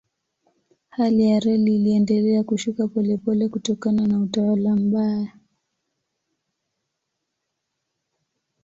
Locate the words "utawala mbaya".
4.19-5.37